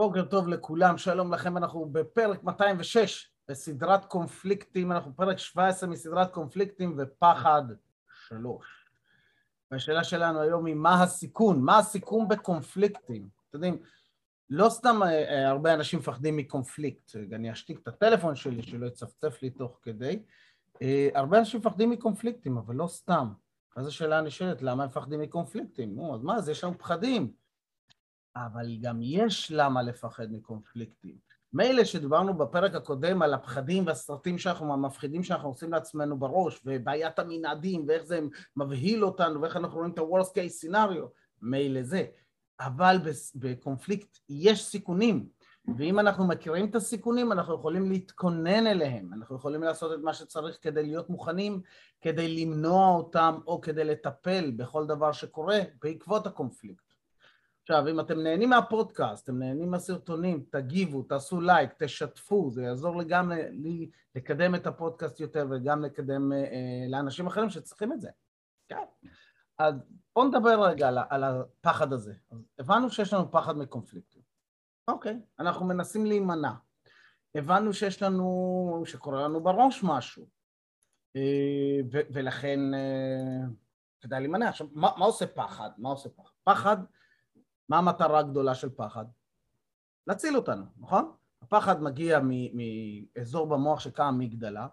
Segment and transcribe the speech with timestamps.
[0.00, 6.96] בוקר טוב לכולם, שלום לכם, אנחנו בפרק 206 בסדרת קונפליקטים, אנחנו פרק 17 מסדרת קונפליקטים
[6.98, 7.62] ופחד
[8.28, 8.90] שלוש.
[9.70, 13.28] והשאלה שלנו היום היא מה הסיכון, מה הסיכון בקונפליקטים?
[13.48, 13.78] אתם יודעים,
[14.50, 19.42] לא סתם אה, אה, הרבה אנשים מפחדים מקונפליקט, אני אשתיק את הטלפון שלי שלא יצפצף
[19.42, 20.22] לי תוך כדי,
[20.82, 23.28] אה, הרבה אנשים מפחדים מקונפליקטים, אבל לא סתם.
[23.76, 25.94] אז השאלה נשאלת, למה הם מפחדים מקונפליקטים?
[25.94, 27.39] נו, אז מה, אז יש לנו פחדים.
[28.36, 31.30] אבל גם יש למה לפחד מקונפליקטים.
[31.52, 37.84] מילא שדיברנו בפרק הקודם על הפחדים והסרטים שאנחנו, המפחידים שאנחנו עושים לעצמנו בראש, ובעיית המנעדים,
[37.88, 38.20] ואיך זה
[38.56, 41.06] מבהיל אותנו, ואיך אנחנו רואים את ה-Worst case scenario,
[41.42, 42.04] מילא זה.
[42.60, 42.96] אבל
[43.34, 45.28] בקונפליקט יש סיכונים,
[45.78, 50.58] ואם אנחנו מכירים את הסיכונים, אנחנו יכולים להתכונן אליהם, אנחנו יכולים לעשות את מה שצריך
[50.62, 51.60] כדי להיות מוכנים,
[52.00, 56.89] כדי למנוע אותם, או כדי לטפל בכל דבר שקורה בעקבות הקונפליקט.
[57.70, 63.04] עכשיו, אם אתם נהנים מהפודקאסט, אתם נהנים מהסרטונים, תגיבו, תעשו לייק, תשתפו, זה יעזור לי
[63.04, 68.10] גם לי לקדם את הפודקאסט יותר וגם לקדם אה, לאנשים אחרים שצריכים את זה.
[68.68, 68.84] כן.
[69.58, 69.74] אז
[70.16, 72.14] בואו נדבר רגע על, על הפחד הזה.
[72.30, 74.22] אז הבנו שיש לנו פחד מקונפליקטים.
[74.88, 76.52] אוקיי, אנחנו מנסים להימנע.
[77.34, 80.26] הבנו שיש לנו, שקורה לנו בראש משהו,
[81.16, 83.46] אה, ו- ולכן אה,
[84.00, 84.48] כדאי להימנע.
[84.48, 85.70] עכשיו, מה, מה עושה פחד?
[85.78, 86.32] מה עושה פחד?
[86.44, 86.76] פחד
[87.70, 89.04] מה המטרה הגדולה של פחד?
[90.06, 91.12] להציל אותנו, נכון?
[91.42, 92.20] הפחד מגיע
[92.52, 94.66] מאזור במוח שקם המגדלה,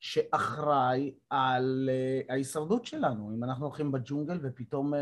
[0.00, 3.34] שאחראי על uh, ההישרדות שלנו.
[3.34, 4.96] אם אנחנו הולכים בג'ונגל ופתאום uh,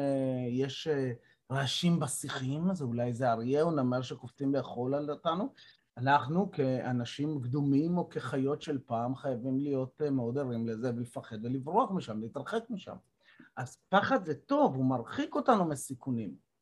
[0.51, 5.53] יש uh, רעשים בשיחים, אז אולי זה אריה או נמר שקופצים לאכול על אותנו,
[5.97, 12.21] אנחנו כאנשים קדומים או כחיות של פעם חייבים להיות מאוד ערים לזה ולפחד ולברוח משם,
[12.21, 12.97] להתרחק משם.
[13.57, 16.54] אז פחד זה טוב, הוא מרחיק אותנו מסיכונים.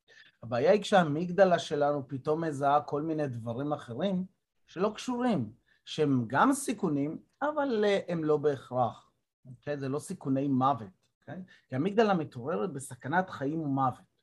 [0.43, 4.25] הבעיה היא כשהמגדלה שלנו פתאום מזהה כל מיני דברים אחרים
[4.67, 5.53] שלא קשורים,
[5.85, 9.09] שהם גם סיכונים, אבל אה, הם לא בהכרח.
[9.09, 9.49] Okay?
[9.49, 9.77] אוקיי?
[9.77, 10.87] זה לא סיכוני מוות.
[10.87, 11.21] Okay?
[11.21, 11.43] אוקיי?
[11.69, 14.13] כי המגדלה מתעוררת בסכנת חיים ומוות.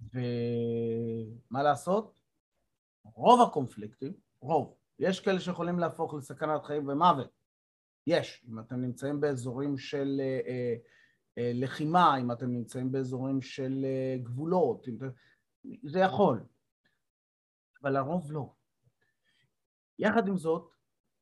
[0.00, 2.20] ומה לעשות?
[3.04, 7.30] רוב הקונפליקטים, רוב, יש כאלה שיכולים להפוך לסכנת חיים ומוות.
[8.06, 10.74] יש, אם אתם נמצאים באזורים של אה, אה,
[11.36, 14.86] לחימה, אם אתם נמצאים באזורים של אה, גבולות.
[15.82, 16.44] זה יכול,
[17.82, 18.52] אבל הרוב לא.
[19.98, 20.70] יחד עם זאת,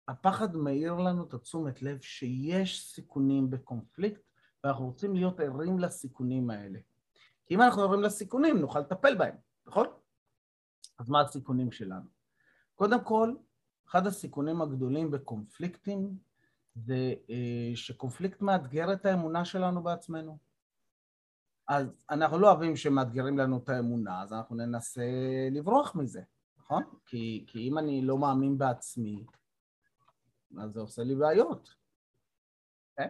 [0.08, 4.22] הפחד מאיר לנו את התשומת לב שיש סיכונים בקונפליקט,
[4.64, 6.78] ואנחנו רוצים להיות ערים לסיכונים האלה.
[7.46, 9.34] כי אם אנחנו ערים לסיכונים, נוכל לטפל בהם,
[9.66, 9.86] נכון?
[10.98, 12.06] אז מה הסיכונים שלנו?
[12.74, 13.34] קודם כל,
[13.88, 16.18] אחד הסיכונים הגדולים בקונפליקטים
[16.74, 20.38] זה אה, שקונפליקט מאתגר את האמונה שלנו בעצמנו.
[21.68, 25.02] אז אנחנו לא אוהבים שמאתגרים לנו את האמונה, אז אנחנו ננסה
[25.50, 26.22] לברוח מזה,
[26.58, 26.82] נכון?
[27.06, 29.24] כי, כי אם אני לא מאמין בעצמי,
[30.58, 31.68] אז זה עושה לי בעיות.
[31.68, 33.02] Okay?
[33.02, 33.06] אה?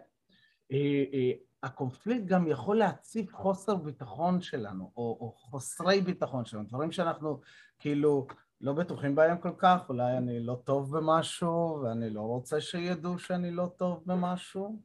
[0.72, 6.92] אה, אה, הקונפליקט גם יכול להציף חוסר ביטחון שלנו, או, או חוסרי ביטחון שלנו, דברים
[6.92, 7.40] שאנחנו
[7.78, 8.26] כאילו
[8.62, 13.50] לא בטוחים בהם כל כך, אולי אני לא טוב במשהו, ואני לא רוצה שידעו שאני
[13.50, 14.78] לא טוב במשהו,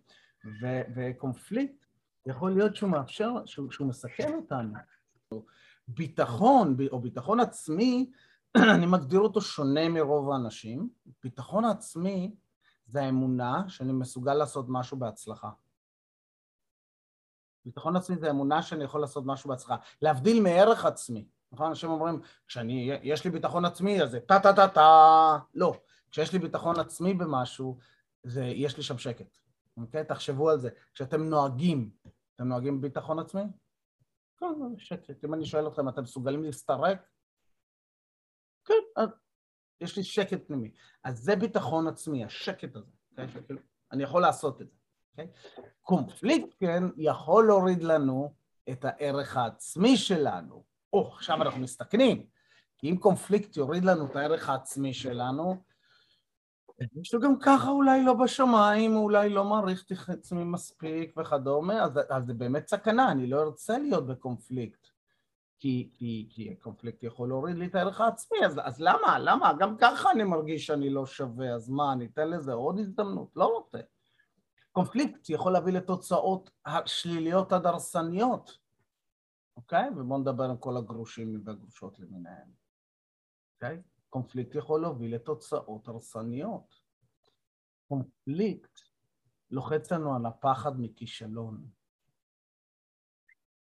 [0.62, 1.86] ו, וקונפליקט
[2.26, 4.74] יכול להיות שהוא מאפשר, שהוא, שהוא מסכן אותנו.
[5.88, 8.12] ביטחון או ביטחון עצמי,
[8.76, 10.90] אני מגדיר אותו שונה מרוב האנשים.
[11.24, 12.36] ביטחון עצמי
[12.88, 15.50] זה האמונה שאני מסוגל לעשות משהו בהצלחה.
[17.66, 19.76] ביטחון עצמי זה אמונה שאני יכול לעשות משהו בהצלחה.
[20.02, 21.28] להבדיל מערך עצמי.
[21.58, 21.68] נכון?
[21.68, 25.74] אנשים אומרים, כשאני, יש לי ביטחון עצמי, אז זה טה טה טה טה, לא.
[26.12, 27.78] כשיש לי ביטחון עצמי במשהו,
[28.24, 29.38] זה, יש לי שם שקט.
[29.78, 30.04] אוקיי?
[30.06, 30.70] תחשבו על זה.
[30.94, 31.90] כשאתם נוהגים
[32.38, 33.42] אתם נוהגים בביטחון עצמי?
[34.38, 34.46] כן,
[34.78, 35.26] שקט.
[35.26, 37.10] אם אני שואל אתכם, אתם מסוגלים להסתרק?
[38.66, 39.10] כן, אז
[39.82, 40.72] יש לי שקט פנימי.
[41.04, 42.92] אז זה ביטחון עצמי, השקט הזה.
[43.18, 43.22] Okay?
[43.38, 43.58] אוקיי?
[43.92, 44.76] אני יכול לעשות את זה.
[44.76, 45.22] Okay?
[45.22, 45.28] אוקיי?
[45.82, 48.34] קונפליקט, כן, יכול להוריד לנו
[48.70, 50.64] את הערך העצמי שלנו.
[50.94, 52.26] או, עכשיו אנחנו מסתכנים.
[52.78, 55.64] כי אם קונפליקט יוריד לנו את הערך העצמי שלנו,
[57.02, 62.00] יש לו גם ככה אולי לא בשמיים, אולי לא מעריך את עצמי מספיק וכדומה, אז,
[62.10, 64.88] אז זה באמת סכנה, אני לא ארצה להיות בקונפליקט.
[65.60, 69.20] כי, כי, כי קונפליקט יכול להוריד לי את הערך העצמי, אז, אז למה?
[69.20, 69.54] למה?
[69.60, 73.28] גם ככה אני מרגיש שאני לא שווה, אז מה, אני אתן לזה עוד הזדמנות?
[73.36, 73.78] לא רוצה.
[74.72, 78.58] קונפליקט יכול להביא לתוצאות השליליות הדרסניות,
[79.58, 79.90] אוקיי?
[79.90, 82.52] ובואו נדבר עם כל הגרושים והגרושות למיניהם,
[83.54, 83.82] אוקיי?
[84.10, 86.76] קונפליקט יכול להוביל לתוצאות הרסניות.
[87.88, 88.80] קונפליקט
[89.52, 91.70] לוחץ לנו על הפחד מכישלון.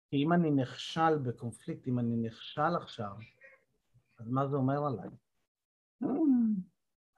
[0.09, 3.15] כי אם אני נכשל בקונפליקט, אם אני נכשל עכשיו,
[4.19, 5.09] אז מה זה אומר עליי?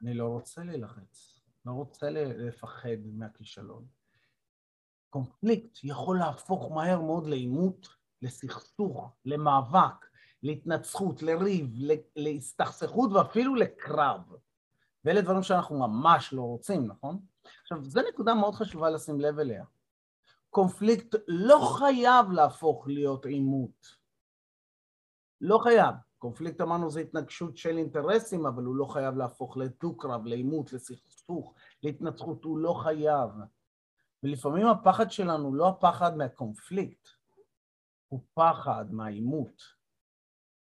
[0.02, 3.88] אני לא רוצה להילחץ, לא רוצה לפחד מהכישלון.
[5.10, 10.06] קונפליקט יכול להפוך מהר מאוד לעימות, לסכסוך, למאבק,
[10.44, 11.68] להתנצחות, לריב,
[12.16, 14.22] להסתכסכות ואפילו לקרב.
[15.06, 17.20] ואלה דברים שאנחנו ממש לא רוצים, נכון?
[17.62, 19.64] עכשיו, זו נקודה מאוד חשובה לשים לב אליה.
[20.50, 23.88] קונפליקט לא חייב להפוך להיות עימות.
[25.42, 25.96] לא חייב.
[26.18, 31.54] קונפליקט אמרנו זה התנגשות של אינטרסים, אבל הוא לא חייב להפוך לדו-קרב, לעימות, לסכסוך,
[31.84, 33.30] להתנצחות, הוא לא חייב.
[34.24, 37.08] ולפעמים הפחד שלנו לא הפחד מהקונפליקט,
[38.08, 39.62] הוא פחד מהעימות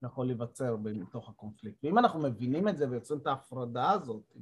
[0.00, 1.84] שיכול להיווצר בתוך הקונפליקט.
[1.84, 4.36] ואם אנחנו מבינים את זה ויוצרים את ההפרדה הזאת,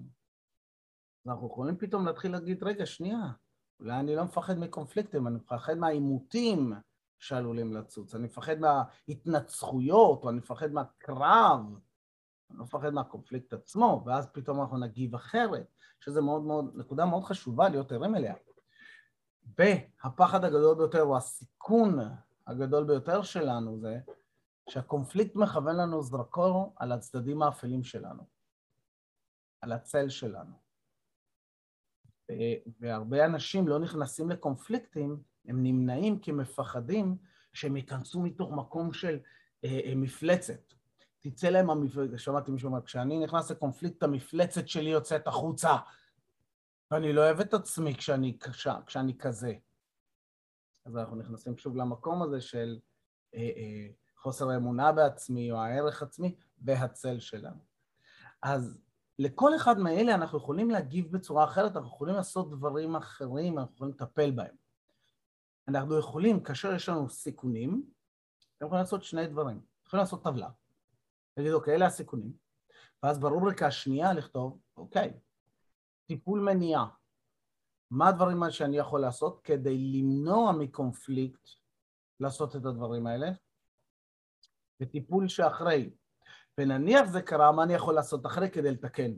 [1.27, 3.33] אנחנו יכולים פתאום להתחיל להגיד, רגע, שנייה,
[3.81, 6.73] אולי אני לא מפחד מקונפליקטים, אני מפחד מהעימותים
[7.19, 11.61] שעלולים לצוץ, אני מפחד מההתנצחויות, או אני מפחד מהקרב,
[12.51, 15.67] אני לא מפחד מהקונפליקט עצמו, ואז פתאום אנחנו נגיב אחרת,
[16.01, 18.35] שזה מאוד מאוד, נקודה מאוד חשובה להיות ערים אליה.
[19.59, 21.99] והפחד הגדול ביותר, או הסיכון
[22.47, 23.99] הגדול ביותר שלנו זה
[24.71, 28.23] שהקונפליקט מכוון לנו זרקור על הצדדים האפלים שלנו,
[29.61, 30.65] על הצל שלנו.
[32.81, 37.17] והרבה אנשים לא נכנסים לקונפליקטים, הם נמנעים כי מפחדים
[37.53, 39.19] שהם ייכנסו מתוך מקום של
[39.65, 40.75] אה, אה, מפלצת.
[41.21, 45.77] תצא להם המפלצת, שמעתי מישהו אומר, כשאני נכנס לקונפליקט, המפלצת שלי יוצאת החוצה,
[46.91, 48.39] ואני לא אוהב את עצמי כשאני,
[48.87, 49.55] כשאני כזה.
[50.85, 52.79] אז אנחנו נכנסים שוב למקום הזה של
[53.35, 57.61] אה, אה, חוסר אמונה בעצמי, או הערך עצמי, והצל שלנו.
[58.43, 58.79] אז
[59.19, 63.95] לכל אחד מאלה אנחנו יכולים להגיב בצורה אחרת, אנחנו יכולים לעשות דברים אחרים, אנחנו יכולים
[63.95, 64.57] לטפל בהם.
[65.69, 69.61] אנחנו יכולים, כאשר יש לנו סיכונים, אנחנו יכולים לעשות שני דברים.
[69.87, 70.49] יכולים לעשות טבלה,
[71.37, 72.33] להגיד, אוקיי, אלה הסיכונים,
[73.03, 75.13] ואז ברובריקה השנייה לכתוב, אוקיי,
[76.07, 76.87] טיפול מניעה.
[77.95, 81.49] מה הדברים שאני יכול לעשות כדי למנוע מקונפליקט
[82.21, 83.31] לעשות את הדברים האלה?
[84.81, 85.91] וטיפול שאחרי,
[86.59, 89.13] ונניח זה קרה, מה אני יכול לעשות אחרי כדי לתקן?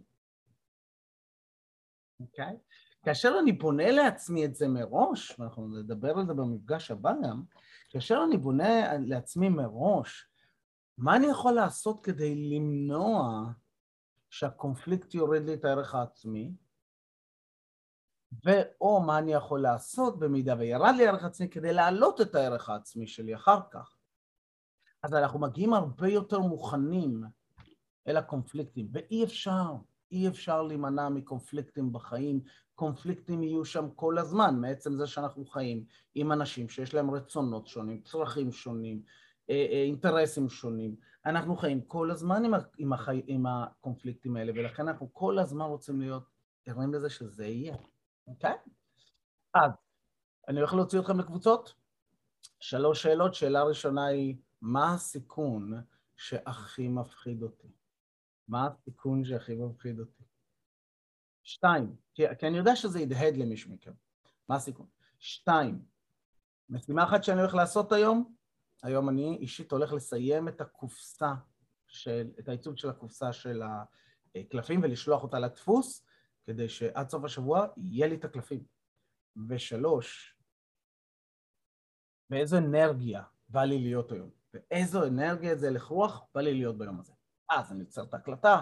[2.21, 2.47] אוקיי?
[2.47, 2.77] Okay?
[3.05, 7.43] כאשר אני פונה לעצמי את זה מראש, ואנחנו נדבר על זה במפגש הבא גם,
[7.89, 10.29] כאשר אני בונה לעצמי מראש,
[10.99, 13.45] מה אני יכול לעשות כדי למנוע
[14.31, 16.53] שהקונפליקט יוריד לי את הערך העצמי,
[18.45, 23.07] ואו מה אני יכול לעשות במידה וירד לי הערך העצמי כדי להעלות את הערך העצמי
[23.07, 23.97] שלי אחר כך.
[25.03, 27.25] אז אנחנו מגיעים הרבה יותר מוכנים
[28.09, 29.75] אל הקונפליקטים, ואי אפשר,
[30.13, 32.41] אי אפשר להימנע מקונפליקטים בחיים.
[32.75, 35.85] קונפליקטים יהיו שם כל הזמן, מעצם זה שאנחנו חיים
[36.15, 39.03] עם אנשים שיש להם רצונות שונים, צרכים שונים,
[39.51, 40.97] אה, אה, אינטרסים שונים.
[41.27, 46.01] אנחנו חיים כל הזמן עם, עם, החי, עם הקונפליקטים האלה, ולכן אנחנו כל הזמן רוצים
[46.01, 46.25] להיות
[46.67, 47.77] ערים לזה שזה יהיה,
[48.27, 48.55] אוקיי?
[49.55, 49.71] אז
[50.49, 51.75] אני הולך להוציא אתכם לקבוצות.
[52.61, 53.35] שלוש שאלות.
[53.35, 55.83] שאלה ראשונה היא, מה הסיכון
[56.17, 57.69] שהכי מפחיד אותי?
[58.49, 60.23] מה הסיכון שהכי מפחיד אותי?
[61.43, 63.93] שתיים, כי, כי אני יודע שזה ידהד למישהו מכם.
[64.49, 64.87] מה הסיכון?
[65.19, 65.85] שתיים,
[66.71, 68.35] משימה אחת שאני הולך לעשות היום,
[68.83, 71.35] היום אני אישית הולך לסיים את הקופסה
[71.87, 73.63] של, את העיצוב של הקופסה של
[74.35, 76.06] הקלפים ולשלוח אותה לדפוס,
[76.47, 78.65] כדי שעד סוף השבוע יהיה לי את הקלפים.
[79.49, 80.37] ושלוש,
[82.31, 84.31] באיזו אנרגיה בא לי להיות היום.
[84.55, 87.13] ואיזו אנרגיה זה הלך רוח בא לי להיות ביום הזה.
[87.51, 88.61] אז אני אצר את ההקלטה.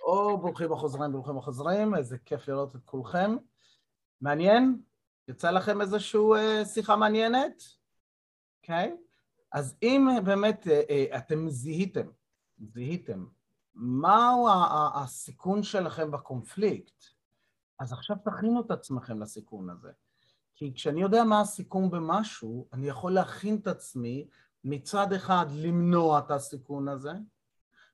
[0.00, 3.30] או ברוכים החוזרים, ברוכים החוזרים, איזה כיף לראות את כולכם.
[4.20, 4.82] מעניין?
[5.28, 7.62] יצא לכם איזושהי uh, שיחה מעניינת?
[8.62, 8.96] אוקיי?
[8.96, 9.02] Okay?
[9.52, 12.08] אז אם באמת uh, uh, אתם זיהיתם,
[12.58, 13.26] זיהיתם,
[13.80, 14.48] מהו
[14.94, 17.04] הסיכון שלכם בקונפליקט,
[17.78, 19.90] אז עכשיו תכינו את עצמכם לסיכון הזה.
[20.54, 24.28] כי כשאני יודע מה הסיכון במשהו, אני יכול להכין את עצמי
[24.64, 27.12] מצד אחד למנוע את הסיכון הזה,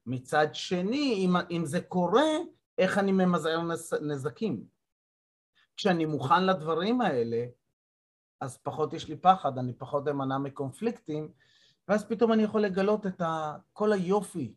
[0.06, 2.30] מצד שני, אם, אם זה קורה,
[2.78, 3.60] איך אני ממזער
[4.02, 4.66] נזקים.
[5.76, 7.46] כשאני מוכן לדברים האלה,
[8.40, 11.32] אז פחות יש לי פחד, אני פחות אמנע מקונפליקטים,
[11.88, 14.54] ואז פתאום אני יכול לגלות את ה, כל היופי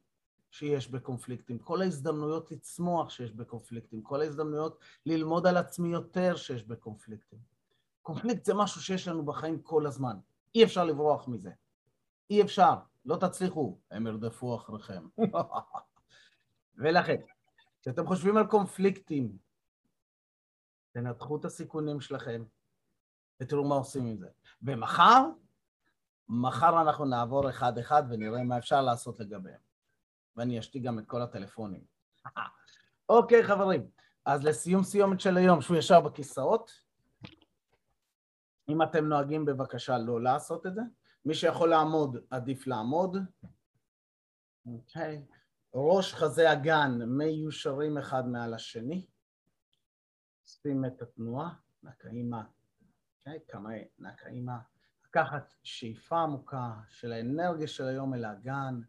[0.58, 7.40] שיש בקונפליקטים, כל ההזדמנויות לצמוח שיש בקונפליקטים, כל ההזדמנויות ללמוד על עצמי יותר שיש בקונפליקטים.
[8.02, 10.18] קונפליקט זה משהו שיש לנו בחיים כל הזמן,
[10.56, 11.52] אי אפשר לברוח מזה.
[12.30, 12.74] אי אפשר,
[13.06, 15.08] לא תצליחו, הם ירדפו אחריכם.
[16.82, 17.22] ולכן,
[17.82, 19.38] כשאתם חושבים על קונפליקטים,
[20.92, 22.44] תנתחו את הסיכונים שלכם
[23.42, 24.28] ותראו מה עושים עם זה.
[24.62, 25.26] ומחר
[26.30, 29.67] מחר אנחנו נעבור אחד-אחד ונראה מה אפשר לעשות לגביהם.
[30.38, 31.84] ואני אשתיק גם את כל הטלפונים.
[33.10, 33.90] אוקיי, חברים,
[34.26, 36.72] אז לסיום סיומת של היום, שהוא ישר בכיסאות.
[38.70, 40.82] אם אתם נוהגים, בבקשה לא לעשות את זה.
[41.26, 43.18] מי שיכול לעמוד, עדיף לעמוד.
[44.66, 45.26] אוקיי.
[45.74, 49.06] ראש חזה אגן מיושרים אחד מעל השני.
[50.46, 51.54] שים את התנועה,
[51.84, 52.44] נקאימה,
[53.18, 53.40] אוקיי?
[53.48, 54.60] כמה נקאימה.
[55.06, 58.80] לקחת שאיפה עמוקה של האנרגיה של היום אל האגן.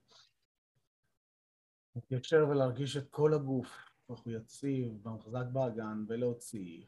[1.97, 3.69] להתיישר ולהרגיש את כל הגוף,
[4.11, 6.87] איך הוא יציב ומחזק באגן, ולהוציא.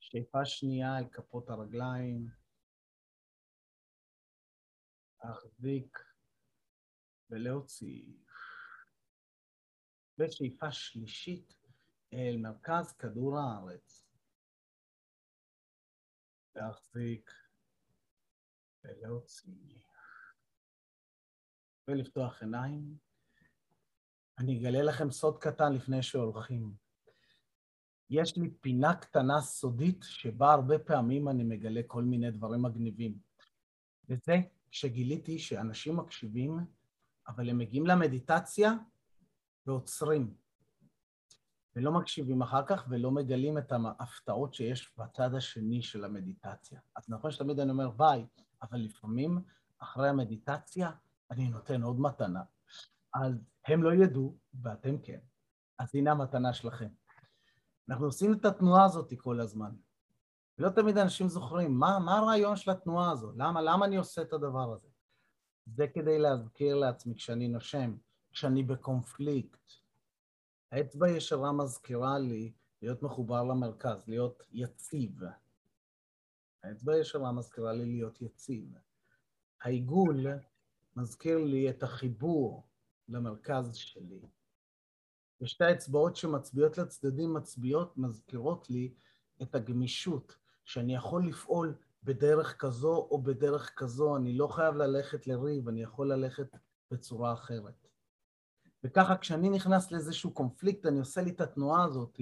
[0.00, 2.28] שאיפה שנייה אל כפות הרגליים.
[5.24, 5.98] להחזיק
[7.30, 8.04] ולהוציא.
[10.18, 11.54] ושאיפה שלישית
[12.12, 14.06] אל מרכז כדור הארץ.
[16.54, 17.30] להחזיק
[18.84, 19.89] ולהוציא.
[21.90, 22.96] ולפתוח עיניים.
[24.38, 26.74] אני אגלה לכם סוד קטן לפני שהולכים.
[28.10, 33.18] יש לי פינה קטנה סודית שבה הרבה פעמים אני מגלה כל מיני דברים מגניבים.
[34.08, 34.36] וזה
[34.70, 36.58] כשגיליתי שאנשים מקשיבים,
[37.28, 38.72] אבל הם מגיעים למדיטציה
[39.66, 40.34] ועוצרים.
[41.76, 46.80] ולא מקשיבים אחר כך ולא מגלים את ההפתעות שיש בצד השני של המדיטציה.
[46.96, 48.26] אז נכון שתמיד אני אומר ביי,
[48.62, 49.42] אבל לפעמים
[49.78, 50.90] אחרי המדיטציה
[51.30, 52.42] אני נותן עוד מתנה.
[53.14, 53.34] אז
[53.66, 55.18] הם לא ידעו, ואתם כן.
[55.78, 56.88] אז הנה המתנה שלכם.
[57.88, 59.70] אנחנו עושים את התנועה הזאת כל הזמן.
[60.58, 63.32] ולא תמיד אנשים זוכרים, מה, מה הרעיון של התנועה הזו?
[63.36, 64.88] למה, למה אני עושה את הדבר הזה?
[65.66, 67.96] זה כדי להזכיר לעצמי כשאני נושם,
[68.32, 69.70] כשאני בקונפליקט.
[70.72, 75.20] האצבע ישרה מזכירה לי להיות מחובר למרכז, להיות יציב.
[76.62, 78.74] האצבע ישרה מזכירה לי להיות יציב.
[79.62, 80.26] העיגול
[80.96, 82.66] מזכיר לי את החיבור
[83.08, 84.20] למרכז שלי.
[85.40, 88.94] ושתי האצבעות שמצביעות לצדדים מצביעות, מזכירות לי
[89.42, 95.68] את הגמישות, שאני יכול לפעול בדרך כזו או בדרך כזו, אני לא חייב ללכת לריב,
[95.68, 96.56] אני יכול ללכת
[96.90, 97.86] בצורה אחרת.
[98.84, 102.20] וככה כשאני נכנס לאיזשהו קונפליקט, אני עושה לי את התנועה הזאת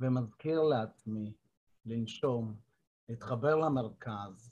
[0.00, 1.32] ומזכיר לעצמי
[1.86, 2.56] לנשום,
[3.08, 4.50] להתחבר למרכז,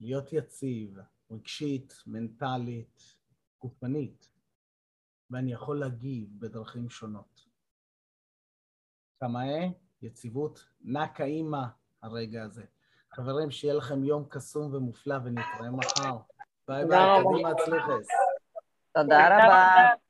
[0.00, 0.98] להיות יציב,
[1.34, 3.14] רגשית, מנטלית,
[3.60, 4.30] גופנית,
[5.30, 7.46] ואני יכול להגיב בדרכים שונות.
[9.20, 9.72] קמאי,
[10.02, 11.62] יציבות, נקה אימא
[12.02, 12.64] הרגע הזה.
[13.12, 16.16] חברים, שיהיה לכם יום קסום ומופלא ונתראה מחר.
[16.68, 18.06] ביי ביי, קדימה הצליחס.
[18.92, 20.03] תודה רבה.